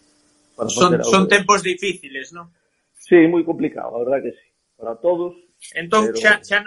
[0.55, 2.49] para son, son tempos difíciles, non?
[2.95, 4.47] Sí, moi complicado, a verdad que sí,
[4.77, 5.35] para todos.
[5.75, 6.19] Entón, pero...
[6.19, 6.63] xa, xa,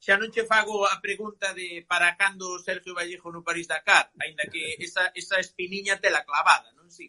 [0.00, 4.44] xa non che fago a pregunta de para cando Sergio Vallejo no París Dakar, aínda
[4.52, 7.08] que esa, esa espiniña te la clavada, non si?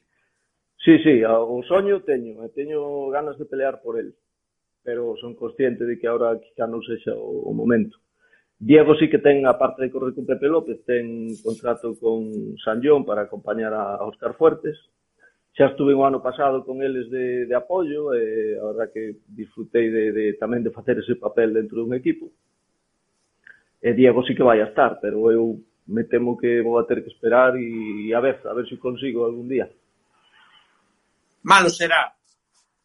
[0.79, 0.95] Sí.
[1.01, 4.15] sí, sí, o soño teño, eh, teño ganas de pelear por el
[4.85, 7.97] pero son consciente de que ahora quizá non sexa o, o momento.
[8.61, 12.79] Diego sí que ten, a parte de correr con Pepe López, ten contrato con San
[12.79, 14.77] John para acompañar a Óscar Fuertes.
[15.57, 19.89] Xa estuve o ano pasado con eles de, de apoio, e a verdad que disfrutei
[19.89, 22.29] de, de, tamén de facer ese papel dentro dun equipo.
[23.81, 27.03] E Diego sí que vai a estar, pero eu me temo que vou a ter
[27.03, 29.67] que esperar e, e a ver, a ver se consigo algún día.
[31.43, 32.13] Malo será.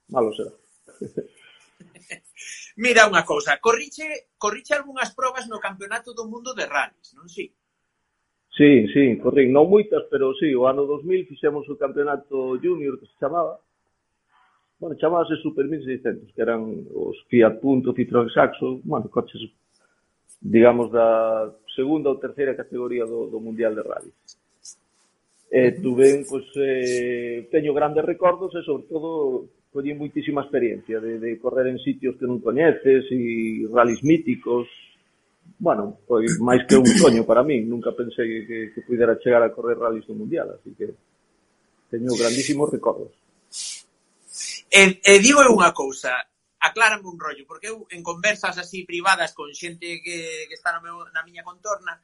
[0.09, 0.53] Malo será.
[2.81, 7.53] Mira unha cousa, corriche, corriche algunhas probas no Campeonato do Mundo de Rallies, non si?
[8.57, 13.05] Sí, sí, corrín, non moitas, pero sí, o ano 2000 fixemos o Campeonato Junior que
[13.05, 13.61] se chamaba.
[14.81, 19.45] Bueno, chamábase Super 1600, que eran os Fiat Punto, Citroën Saxo, bueno, coches
[20.41, 24.13] digamos da segunda ou terceira categoría do, do Mundial de Rally.
[25.53, 31.19] E eh, pois, pues, eh, teño grandes recordos e, sobre todo, collín moitísima experiencia de,
[31.19, 34.67] de correr en sitios que non coñeces e rallies míticos.
[35.59, 37.63] Bueno, foi máis que un soño para mí.
[37.63, 40.91] Nunca pensei que, que pudera chegar a correr rallies do Mundial, así que
[41.87, 43.15] teño grandísimos recordos.
[44.71, 46.15] E, e digo unha cousa,
[46.61, 50.83] aclárame un rollo, porque eu en conversas así privadas con xente que, que está no
[50.83, 51.99] meu, na miña contorna,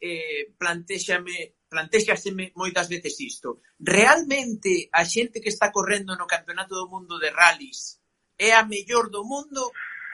[0.00, 3.62] eh, plantexame plantexaseme moitas veces isto.
[3.78, 8.02] Realmente a xente que está correndo no Campeonato do Mundo de Rallys
[8.34, 9.62] é a mellor do mundo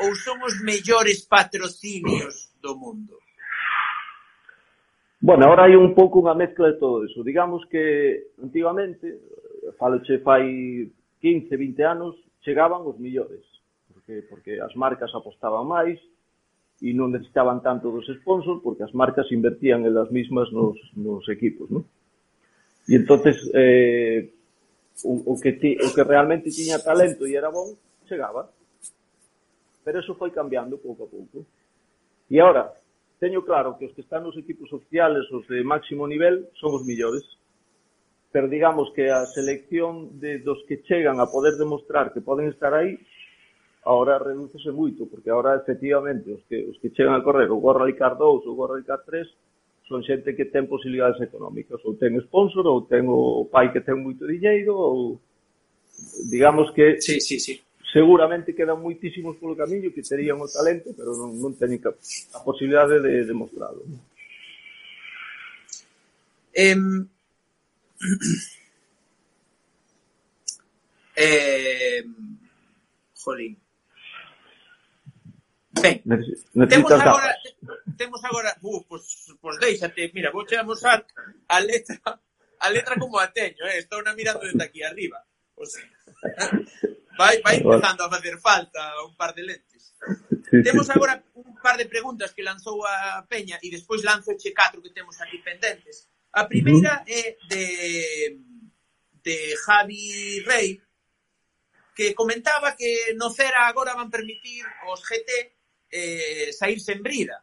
[0.05, 3.17] ou son os mellores patrocinios do mundo?
[5.17, 7.25] Bueno, ahora hai un pouco unha mezcla de todo eso.
[7.25, 9.17] Digamos que antigamente,
[9.81, 10.85] faloche fai
[11.25, 12.13] 15, 20 anos,
[12.45, 13.43] chegaban os millores,
[13.89, 15.97] porque, porque as marcas apostaban máis,
[16.83, 21.73] e non necesitaban tanto dos sponsors porque as marcas invertían elas mismas nos, nos equipos,
[21.73, 21.85] non?
[22.85, 24.31] E entonces eh,
[25.05, 28.49] o, o, que ti, o que realmente tiña talento e era bon, chegaba.
[29.85, 31.47] Pero eso foi cambiando pouco a pouco.
[32.31, 32.75] E agora,
[33.19, 36.85] teño claro que os que están nos equipos oficiales, os de máximo nivel, son os
[36.85, 37.25] millores.
[38.31, 42.75] Pero digamos que a selección de dos que chegan a poder demostrar que poden estar
[42.75, 43.01] aí
[43.87, 47.87] ahora redúcese moito, porque ahora efectivamente os que, os que chegan a correr o Gorra
[47.87, 49.23] Rally Car 2 ou o Gorra Rally Car 3
[49.87, 53.95] son xente que ten posibilidades económicas, ou ten sponsor, ou ten o pai que ten
[54.03, 55.23] moito diñeiro, ou
[56.27, 57.55] digamos que sí, sí, sí.
[57.95, 61.95] seguramente quedan moitísimos polo camiño que terían o talento, pero non, non teñen a,
[62.35, 63.87] a posibilidade de demostrarlo.
[66.53, 67.07] Em...
[71.19, 72.05] Eh,
[73.15, 73.57] jolín,
[75.83, 76.03] Ben,
[76.69, 77.37] temos agora,
[77.97, 79.05] temos agora, uh, pois,
[79.41, 81.05] pois déixate, mira, vou che amosar
[81.49, 82.01] a letra,
[82.61, 83.79] a letra como a teño, eh?
[83.79, 85.25] estou na mirando desde aquí arriba.
[85.55, 85.85] O sea,
[87.19, 89.95] vai, vai empezando a facer falta un par de lentes.
[90.51, 94.53] Sí, temos agora un par de preguntas que lanzou a Peña e despois lanzo che
[94.53, 96.09] catro que temos aquí pendentes.
[96.33, 97.21] A primeira uh -huh.
[97.21, 97.65] é de
[99.25, 100.81] de Javi Rey
[101.97, 105.56] que comentaba que no Cera agora van permitir os GT
[105.97, 107.41] eh, sair sen brida.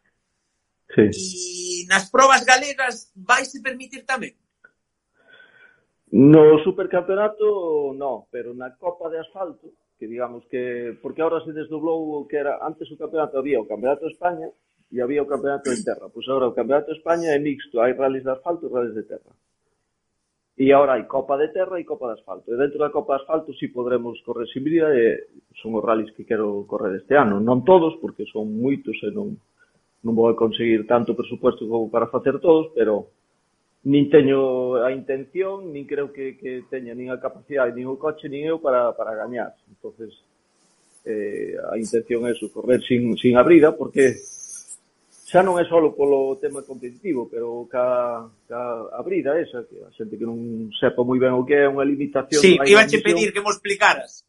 [0.94, 1.10] Sí.
[1.10, 4.38] E nas probas galegas vaise permitir tamén?
[6.14, 10.94] No supercampeonato, no, pero na Copa de Asfalto, que digamos que...
[11.02, 12.62] Porque ahora se desdoblou o que era...
[12.62, 14.46] Antes o campeonato había o Campeonato de España
[14.94, 16.06] e había o Campeonato de Terra.
[16.06, 18.94] Pois pues agora o Campeonato de España é mixto, hai rallies de asfalto e rallies
[18.94, 19.32] de terra.
[20.54, 22.46] E agora hai Copa de Terra e Copa de Asfalto.
[22.52, 25.26] E dentro da Copa de Asfalto si podremos correr sin vida e
[25.58, 27.42] son os rallies que quero correr este ano.
[27.42, 29.34] Non todos, porque son moitos e non,
[30.06, 33.10] non vou conseguir tanto presupuesto como para facer todos, pero
[33.84, 38.30] nin teño a intención, nin creo que, que teña nin a capacidade, nin o coche,
[38.30, 39.58] nin eu para, para gañar.
[39.66, 40.14] entonces
[41.04, 44.16] eh, a intención é socorrer sin, sin abrida, porque
[45.34, 50.14] xa non é só polo tema competitivo, pero ca, ca abrida esa, que a xente
[50.14, 52.38] que non sepa moi ben o que é unha limitación...
[52.38, 54.22] Sí, iba a pedir que mo explicaras.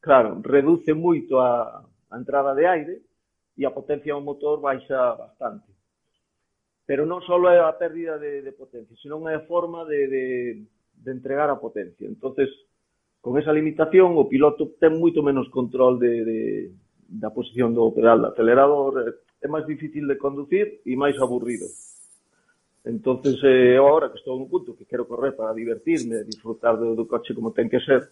[0.00, 3.04] Claro, reduce moito a, a entrada de aire
[3.60, 5.68] e a potencia do motor baixa bastante.
[6.88, 10.24] Pero non só é a pérdida de, de potencia, senón é a forma de, de,
[10.96, 12.08] de entregar a potencia.
[12.08, 12.48] entonces
[13.20, 16.40] con esa limitación, o piloto ten moito menos control de, de,
[17.04, 21.66] da posición do pedal de acelerador, é máis difícil de conducir e máis aburrido.
[22.84, 26.94] Entonces, eh, eu agora que estou un punto que quero correr para divertirme, disfrutar do,
[26.94, 28.08] do coche como ten que ser,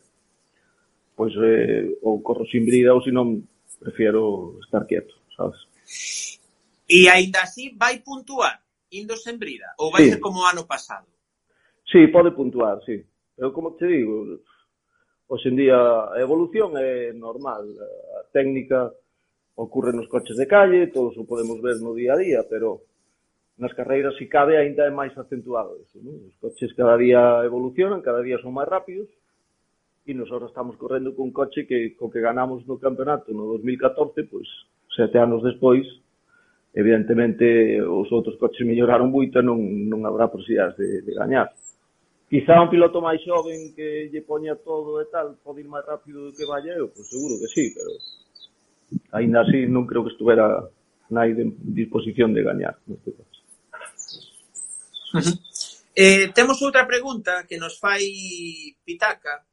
[1.17, 3.47] pois eh, ou corro sin brida ou senón
[3.81, 5.59] prefiero estar quieto, sabes?
[6.87, 8.63] E aínda así vai puntuar
[8.93, 10.11] indo sen brida ou vai sí.
[10.15, 11.09] ser como o ano pasado?
[11.91, 13.03] Sí, pode puntuar, sí.
[13.35, 14.43] Pero como te digo,
[15.29, 18.93] hoxe en día a evolución é normal, a técnica
[19.57, 22.85] Ocorre nos coches de calle, todos o podemos ver no día a día, pero
[23.57, 25.97] nas carreiras, si cabe, aínda é máis acentuado eso.
[26.05, 26.29] Non?
[26.29, 29.09] Os coches cada día evolucionan, cada día son máis rápidos,
[30.07, 34.47] e nosotros estamos correndo cun coche que co que ganamos no campeonato no 2014, pois
[34.95, 35.83] sete anos despois,
[36.77, 39.59] evidentemente os outros coches melloraron moito e non,
[39.91, 41.51] non habrá posibilidades de, de gañar.
[42.31, 46.29] Quizá un piloto máis xoven que lle poña todo e tal pode ir máis rápido
[46.29, 47.91] do que vaya eu, pois seguro que sí, pero
[49.13, 50.63] Ainda así, non creo que estuvera
[51.11, 53.41] nai de disposición de gañar neste caso.
[55.15, 55.37] Uh -huh.
[55.95, 58.05] eh, temos outra pregunta que nos fai
[58.85, 59.47] Pitaca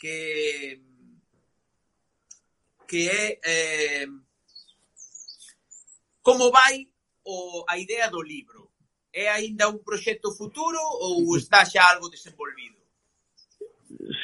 [0.00, 0.80] que
[2.88, 4.08] que é eh,
[6.22, 6.88] como vai
[7.24, 8.70] o, a idea do libro?
[9.12, 12.80] É aínda un proxecto futuro ou está xa algo desenvolvido?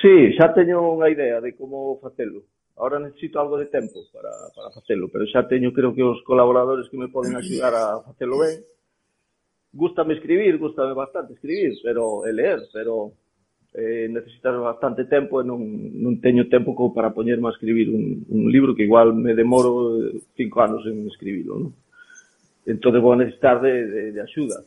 [0.00, 2.44] Sí, xa teño unha idea de como facelo.
[2.78, 6.88] Ahora necesito algo de tempo para, para facelo, pero xa teño, creo que os colaboradores
[6.88, 8.62] que me poden axudar a facelo ben.
[9.72, 13.12] Gústame escribir, gústame bastante escribir, pero e ler, pero
[13.74, 15.60] eh, necesitas bastante tempo e non,
[15.98, 19.98] non teño tempo como para poñerme a escribir un, un libro que igual me demoro
[19.98, 21.72] eh, cinco anos en escribilo, non?
[22.64, 24.62] Entón vou necesitar de, de, de axuda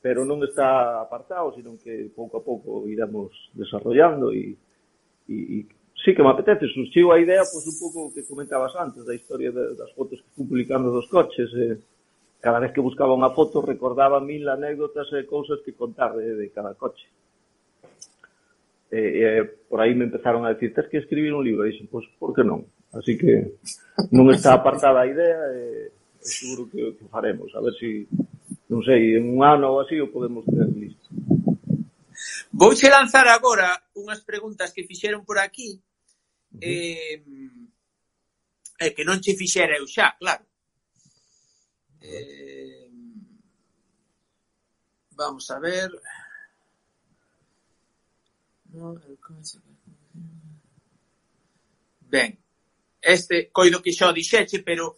[0.00, 4.54] pero non está apartado, sino que pouco a pouco iremos desarrollando e,
[5.26, 5.66] e,
[6.04, 9.50] sí que me apetece, surgiu a idea pois, un pouco que comentabas antes da historia
[9.50, 11.78] de, das fotos que fui publicando dos coches eh,
[12.40, 16.46] cada vez que buscaba unha foto recordaba mil anécdotas e cousas que contar de, de
[16.54, 17.06] cada coche.
[18.88, 21.66] Eh, e, por aí me empezaron a decir tens que escribir un libro?
[21.66, 22.62] E dixen, pois, por que non?
[22.88, 23.60] así que
[24.16, 27.54] non está apartada a idea e e seguro que, que faremos.
[27.54, 28.08] A ver se, si,
[28.68, 31.08] non sei, en un ano ou así o podemos ter listo.
[32.50, 35.78] Vouche lanzar agora unhas preguntas que fixeron por aquí.
[36.52, 36.62] Uh -huh.
[36.62, 37.22] eh,
[38.80, 40.44] eh, que non che fixera eu xa, claro.
[42.00, 42.90] Eh,
[45.10, 45.90] vamos a ver.
[52.00, 52.38] Ben,
[53.02, 54.96] este coido que xa dixeche, pero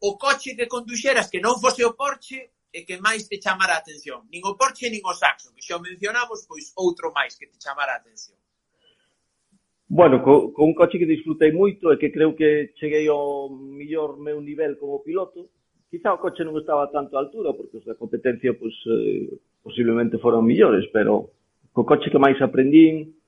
[0.00, 2.40] o coche que conduxeras que non fose o Porsche
[2.72, 4.24] e que máis te chamara a atención.
[4.32, 7.92] Nin o Porsche nin o Saxo, que xa mencionamos, pois outro máis que te chamara
[7.94, 8.39] a atención.
[9.90, 14.22] Bueno, co, co un coche que disfrutei moito e que creo que cheguei ao millor
[14.22, 15.50] meu nivel como piloto.
[15.90, 19.34] Quizá o coche non estaba tanto a altura, porque os da competencia pois, eh,
[19.66, 21.34] posiblemente foron millores, pero
[21.74, 23.18] co coche que máis aprendín,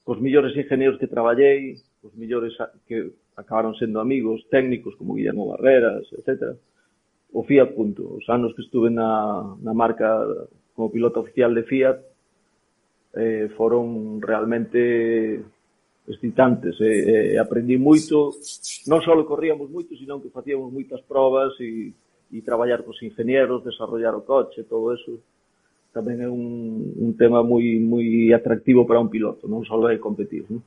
[0.00, 2.56] cos millores ingenieros que traballei, cos millores
[2.88, 6.56] que acabaron sendo amigos, técnicos como Guillermo Barreras, etc.
[7.36, 8.16] O Fiat, punto.
[8.16, 10.24] Os anos que estuve na, na marca
[10.72, 12.00] como piloto oficial de Fiat
[13.12, 15.44] eh, foron realmente
[16.08, 18.32] excitantes e, e aprendí moito,
[18.88, 21.92] non só corríamos moito, sino que facíamos moitas probas e,
[22.32, 25.20] e traballar cos ingenieros, desarrollar o coche, todo eso
[25.92, 30.44] tamén é un, un tema moi moi atractivo para un piloto, non só vai competir,
[30.48, 30.60] non?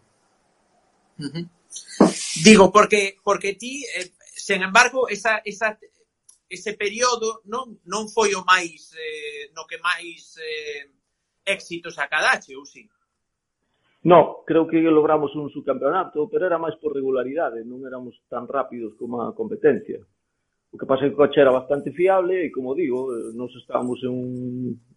[1.22, 1.46] Uh -huh.
[2.44, 5.78] Digo porque porque ti eh, sen embargo esa esa
[6.50, 10.90] ese período non non foi o máis eh, no que máis eh,
[11.46, 12.90] éxitos acadache, ou si?
[14.04, 18.98] No, creo que logramos un subcampeonato, pero era máis por regularidade, non éramos tan rápidos
[18.98, 20.02] como a competencia.
[20.74, 24.02] O que pasa é que o coche era bastante fiable e, como digo, nos estábamos
[24.02, 24.28] en un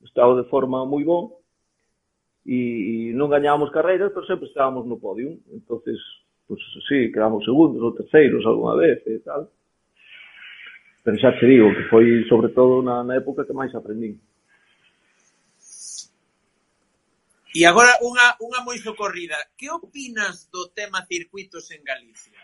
[0.01, 1.37] estado de forma moi bon
[2.49, 5.37] e, e non gañábamos carreiras, pero sempre estábamos no podium.
[5.53, 6.01] entonces
[6.47, 9.53] pues, sí, quedamos segundos ou terceiros algunha vez e tal.
[11.05, 14.17] Pero xa te digo que foi, sobre todo, na, na época que máis aprendín.
[17.55, 19.39] E agora unha, unha moi socorrida.
[19.55, 22.43] Que opinas do tema circuitos en Galicia?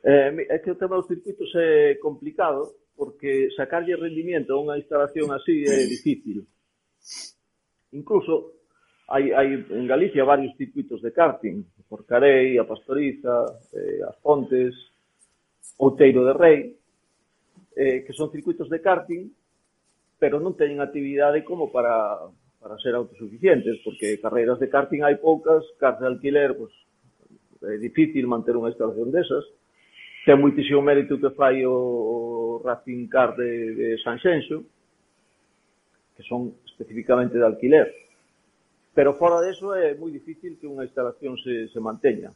[0.00, 5.28] Eh, é que o tema dos circuitos é complicado porque sacarlle rendimiento a unha instalación
[5.36, 6.48] así é difícil.
[7.92, 8.56] Incluso
[9.12, 11.60] hai, hai en Galicia varios circuitos de karting,
[11.92, 13.44] Porcarei, a Pastoriza,
[13.76, 14.72] eh, as Pontes,
[15.76, 16.60] Outeiro de Rei,
[17.76, 19.28] eh, que son circuitos de karting,
[20.16, 25.62] pero non teñen actividade como para para ser autosuficientes, porque carreiras de karting hai poucas,
[25.78, 26.72] cars de alquiler, pois,
[27.62, 29.44] é difícil manter unha instalación desas.
[30.26, 32.16] Ten moitísimo mérito que fai o, o
[32.64, 34.66] Racing Car de, de Sanxenxo,
[36.16, 37.88] que son especificamente de alquiler.
[38.96, 42.32] Pero fora deso é moi difícil que unha instalación se, se manteña.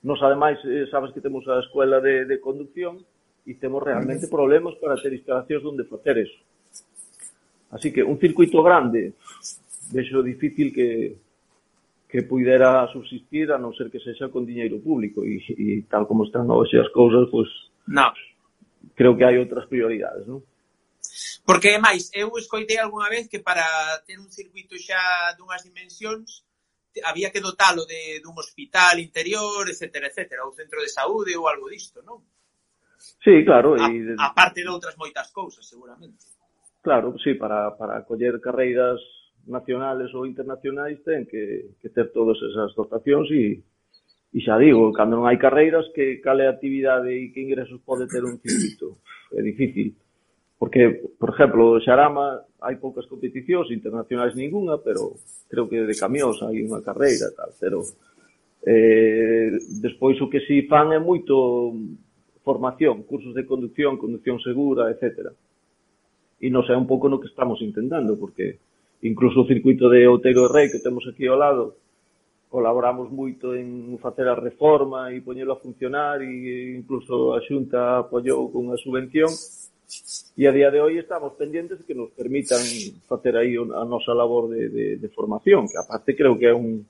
[0.00, 3.04] Nos, ademais, eh, sabes que temos a escola de, de conducción
[3.44, 6.40] e temos realmente problemas para ter instalacións onde facer eso.
[7.70, 9.14] Así que un circuito grande
[9.92, 11.16] vexo difícil que
[12.08, 16.22] que pudera subsistir a non ser que sexa con diñeiro público e, e tal como
[16.22, 17.50] están hoxe as cousas, pois
[17.90, 18.08] no.
[18.94, 20.40] creo que hai outras prioridades, non?
[21.46, 23.66] Porque, máis, eu escoitei algunha vez que para
[24.06, 26.46] ter un circuito xa dunhas dimensións
[27.04, 31.68] había que dotalo de, dun hospital interior, etc, etc, ou centro de saúde ou algo
[31.68, 32.22] disto, non?
[32.96, 33.76] Sí, claro.
[33.76, 34.14] A, e...
[34.16, 36.24] a parte de outras moitas cousas, seguramente.
[36.86, 39.00] Claro, sí, para, para coller carreiras
[39.44, 43.58] nacionales ou internacionais ten que, que ter todas esas dotacións e,
[44.30, 47.82] e xa digo, cando non hai carreiras, que cal é a actividade e que ingresos
[47.82, 49.02] pode ter un circuito?
[49.34, 49.98] É difícil.
[50.62, 55.18] Porque, por exemplo, Xarama hai poucas competicións, internacionais ninguna, pero
[55.50, 57.82] creo que de camións hai unha carreira, tal, pero
[58.62, 61.74] eh, despois o que si fan é moito
[62.46, 65.34] formación, cursos de conducción, conducción segura, etcétera
[66.40, 68.60] e non sei un pouco no que estamos intentando, porque
[69.02, 71.76] incluso o circuito de Outeiro e Rei que temos aquí ao lado,
[72.48, 78.48] colaboramos moito en facer a reforma e poñelo a funcionar e incluso a Xunta apoiou
[78.52, 79.28] con a subvención
[80.36, 82.60] e a día de hoy estamos pendentes que nos permitan
[83.06, 86.84] facer aí a nosa labor de, de, de formación, que aparte creo que é un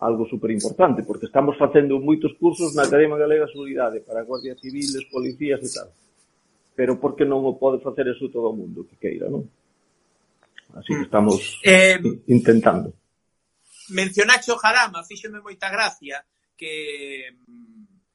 [0.00, 4.56] algo super importante, porque estamos facendo moitos cursos na Academia Galega de Seguridade para guardias
[4.56, 5.88] civiles, policías e tal
[6.80, 9.44] pero porque non o pode facer eso todo o mundo que queira, non?
[10.72, 12.00] Así que estamos eh,
[12.32, 12.96] intentando.
[13.92, 16.24] Mencionaxe o Jarama, fíxeme moita gracia
[16.56, 17.36] que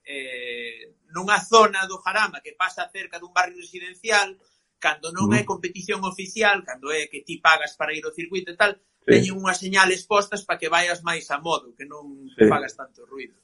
[0.02, 4.34] eh, nunha zona do Jarama que pasa cerca dun barrio residencial,
[4.82, 5.38] cando non mm.
[5.38, 9.14] é competición oficial, cando é que ti pagas para ir ao circuito e tal, sí.
[9.14, 12.50] teñen unhas señales postas para que vayas máis a modo, que non sí.
[12.50, 13.38] pagas tanto ruido.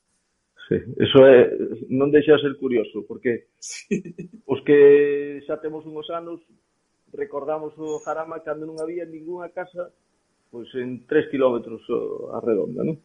[0.72, 1.52] Eso é,
[1.92, 4.00] non deixa de ser curioso, porque sí.
[4.48, 6.40] os que xa temos unhos anos
[7.12, 9.92] recordamos o Jarama cando non había ninguna casa
[10.52, 11.80] pois en 3 kilómetros
[12.36, 13.00] a redonda, non?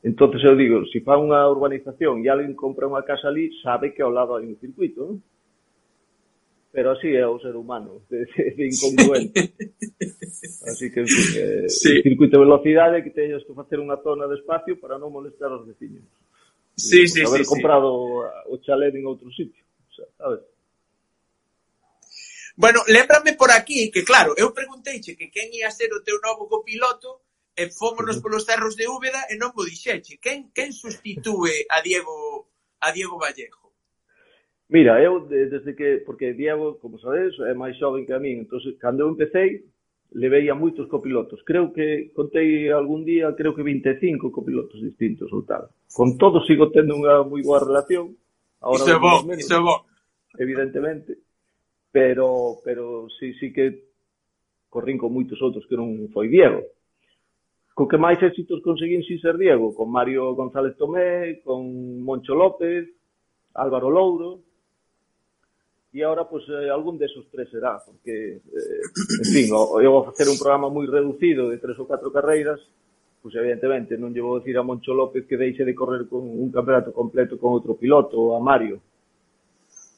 [0.00, 3.92] Entonces eu digo, se si fa unha urbanización e alguén compra unha casa ali, sabe
[3.92, 5.18] que ao lado hai un circuito, non?
[6.72, 9.52] pero así é o ser humano, de, de, de incongruente.
[10.68, 12.02] Así que, en fin, eh, sí.
[12.02, 15.66] circuito de velocidade que teñas que facer unha zona de espacio para non molestar os
[15.66, 16.04] veciños.
[16.78, 17.90] Sí, sí, haber sí, comprado
[18.22, 18.54] sí.
[18.54, 19.64] o chalet en outro sitio.
[19.90, 20.42] O sea, a ver.
[22.54, 26.46] Bueno, lembrame por aquí que, claro, eu pregunteiche que quen ia ser o teu novo
[26.46, 27.22] copiloto
[27.58, 30.22] e fómonos polos cerros de Úbeda e non mo dixeche.
[30.22, 32.46] Quen, quen sustitúe a Diego
[32.78, 33.74] a Diego Vallejo?
[34.70, 38.78] Mira, eu desde que, porque Diego, como sabedes, é máis xoven que a min, entonces
[38.78, 39.66] cando eu empecé,
[40.12, 41.42] levei a moitos copilotos.
[41.44, 45.68] Creo que contei algún día, creo que 25 copilotos distintos ou tal.
[45.92, 48.16] Con todo sigo tendo unha moi boa relación.
[48.64, 49.76] Ahora iso é bo, iso é bo.
[50.38, 51.18] Evidentemente.
[51.92, 53.88] Pero, pero sí, sí que
[54.68, 56.64] corrín con moitos outros que non foi Diego.
[57.76, 61.62] Co que máis éxitos conseguín sin ser Diego, con Mario González Tomé, con
[62.02, 62.90] Moncho López,
[63.54, 64.47] Álvaro Louro,
[65.98, 68.82] e agora pois, eh, algún desos tres será, porque, eh,
[69.18, 72.62] en fin, eu vou facer un programa moi reducido de tres ou catro carreiras,
[73.18, 76.54] pois evidentemente non lle vou dicir a Moncho López que deixe de correr con un
[76.54, 78.78] campeonato completo con outro piloto ou a Mario.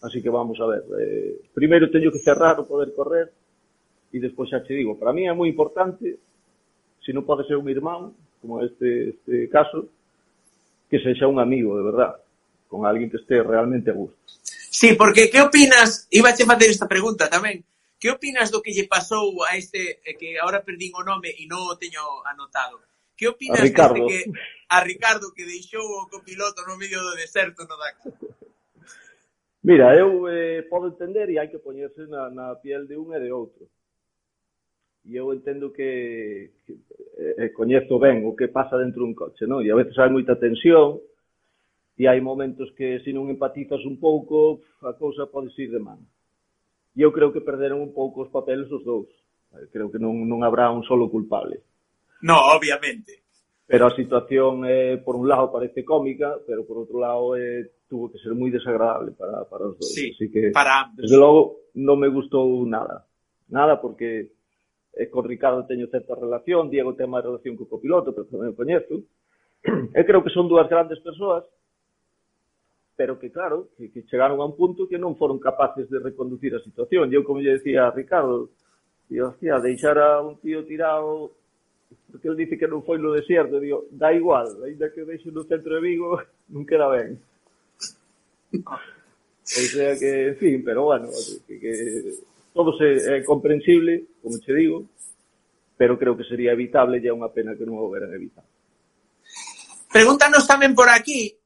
[0.00, 0.82] Así que vamos a ver.
[0.96, 3.28] Eh, primeiro teño que cerrar o poder correr
[4.08, 6.16] e despois xa te digo, para mí é moi importante
[7.04, 9.84] se non pode ser un irmán, como este, este caso,
[10.88, 12.16] que sexa un amigo, de verdad,
[12.72, 14.16] con alguén que este realmente a gusto.
[14.80, 17.68] Sí, porque que opinas, iba a facer esta pregunta tamén,
[18.00, 21.44] que opinas do que lle pasou a este, eh, que agora perdín o nome e
[21.44, 22.80] non o teño anotado,
[23.12, 24.08] que opinas a Ricardo.
[24.08, 24.24] que,
[24.72, 28.08] a Ricardo que deixou o copiloto no medio do deserto no Dakar?
[29.68, 33.20] Mira, eu eh, podo entender e hai que poñerse na, na piel de un e
[33.20, 33.68] de outro.
[35.04, 36.72] E eu entendo que, que
[37.20, 39.60] eh, eh coñezo ben o que pasa dentro dun coche, non?
[39.60, 41.04] E a veces hai moita tensión,
[42.00, 46.00] E hai momentos que se non empatizas un pouco, a cousa pode ir de man.
[46.96, 49.12] E eu creo que perderon un pouco os papeles os dous.
[49.68, 51.60] Creo que non, non habrá un solo culpable.
[52.24, 53.20] No, obviamente.
[53.68, 58.08] Pero a situación, eh, por un lado, parece cómica, pero por outro lado, eh, tuvo
[58.08, 59.92] que ser moi desagradable para, para os dous.
[59.92, 61.04] Sí, Así que, para ambos.
[61.04, 63.04] desde logo, non me gustou nada.
[63.52, 64.32] Nada, porque
[64.96, 68.58] eh, con Ricardo teño certa relación, Diego ten máis relación co copiloto, pero tamén o
[68.58, 69.04] coñezo.
[69.92, 71.44] Eu creo que son dúas grandes persoas
[73.00, 76.52] pero que claro, que, que chegaron a un punto que non foron capaces de reconducir
[76.52, 77.08] a situación.
[77.08, 78.52] E eu, como lle decía a Ricardo,
[79.08, 81.32] digo, hostia, deixar a un tío tirado
[82.12, 85.48] porque ele dice que non foi no desierto, digo, da igual, ainda que deixe no
[85.48, 86.20] centro de Vigo,
[86.52, 87.16] non queda ben.
[88.52, 91.08] o sea que, en fin, pero bueno,
[91.48, 91.72] que, que
[92.52, 94.84] todo se, é comprensible, como che digo,
[95.72, 98.44] pero creo que sería evitable e é unha pena que non o houberan evitado.
[99.88, 101.39] Pregúntanos tamén por aquí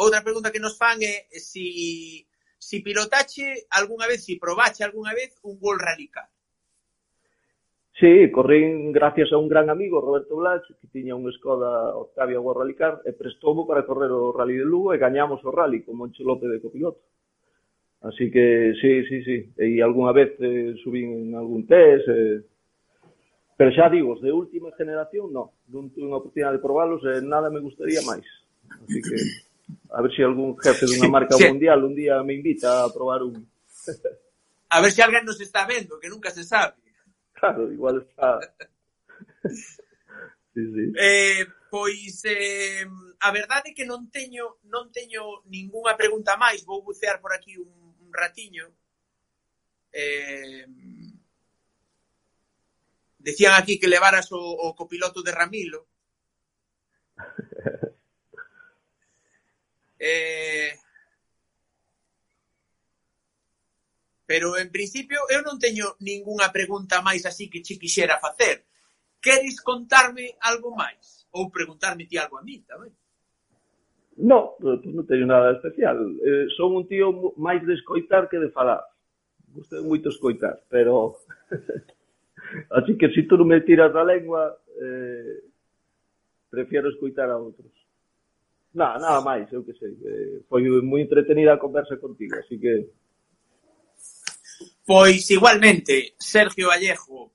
[0.00, 2.24] Outra pregunta que nos fan é eh, si,
[2.56, 6.24] si pilotache algunha vez, si probache algunha vez un World Radical.
[8.00, 12.64] Sí, corrín gracias a un gran amigo, Roberto Blach, que tiña un Skoda Octavia World
[12.64, 16.24] Rallycar, e prestou para correr o Rally de Lugo e gañamos o Rally con Moncho
[16.24, 17.04] López de copiloto.
[18.00, 19.52] Así que, sí, sí, sí.
[19.60, 22.40] E algunha vez eh, subín algún test, eh,
[23.60, 25.52] Pero xa digo, de última generación, no.
[25.68, 28.24] Non tuve unha oportunidade de probalos e nada me gustaría máis.
[28.64, 29.49] Así que...
[29.92, 32.92] A ver se si algún jefe dunha marca sí, mundial un día me invita a
[32.92, 33.34] probar un...
[34.70, 36.74] a ver se si alguén nos está vendo, que nunca se sabe.
[37.32, 38.38] Claro, igual está...
[40.52, 40.92] sí, sí.
[40.94, 42.84] Eh, pois eh,
[43.20, 47.56] a verdade é que non teño non teño ningunha pregunta máis, vou bucear por aquí
[47.56, 47.72] un,
[48.04, 48.68] un ratiño.
[49.88, 50.68] Eh,
[53.18, 55.89] decían aquí que levaras o, o copiloto de Ramilo.
[60.00, 60.72] Eh,
[64.24, 68.64] pero en principio eu non teño ningunha pregunta máis así que che quixera facer.
[69.20, 71.28] Queres contarme algo máis?
[71.36, 72.96] Ou preguntarme ti algo a mí tamén?
[74.16, 76.00] No, pues non teño nada especial.
[76.24, 78.80] Eh, son un tío máis de escoitar que de falar.
[79.52, 81.20] Gusta moito escoitar, pero...
[82.76, 85.44] así que se si tú non me tiras da lengua, eh,
[86.48, 87.79] prefiero escoitar a outros.
[88.72, 89.96] Nada, nada máis, eu que sei.
[90.48, 92.86] Foi moi entretenida a conversa contigo, así que...
[94.86, 97.32] Pois igualmente, Sergio Vallejo,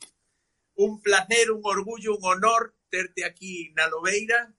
[0.78, 4.54] un placer, un orgullo, un honor terte aquí na Lobeira,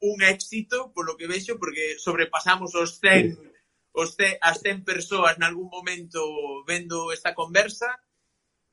[0.00, 3.56] un éxito, polo que vexo, porque sobrepasamos os 100 sí.
[3.92, 6.20] os 100, as 100 persoas nalgún momento
[6.64, 7.88] vendo esta conversa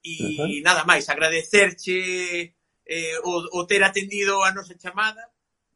[0.04, 0.62] e uh -huh.
[0.62, 2.54] nada máis, agradecerche
[2.86, 5.33] eh, o, o ter atendido a nosa chamada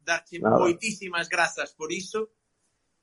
[0.08, 0.64] darche nada.
[0.64, 2.32] moitísimas grazas por iso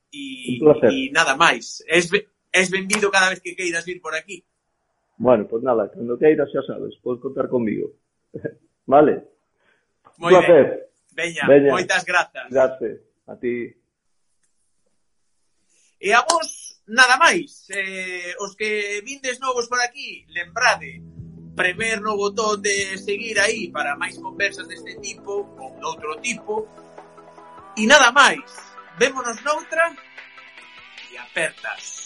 [0.09, 1.85] e, e nada máis.
[1.85, 2.09] Es,
[2.49, 4.41] es benvido cada vez que queiras vir por aquí.
[5.17, 7.93] Bueno, pues nada, cando queiras xa sabes, podes contar comigo.
[8.89, 9.21] vale?
[10.17, 10.81] Moi ben.
[11.15, 12.49] Veña, Veña, moitas grazas.
[12.51, 13.71] Gracias a ti.
[16.01, 17.71] E a vos, nada máis.
[17.71, 20.99] Eh, os que vindes novos por aquí, lembrade,
[21.55, 26.67] premer no botón de seguir aí para máis conversas deste tipo ou doutro tipo,
[27.77, 28.43] E nada máis.
[28.97, 29.93] Vémonos noutra
[31.11, 32.04] e apertas.